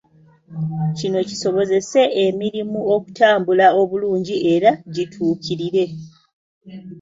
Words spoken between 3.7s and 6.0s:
obulungi era gituukirire.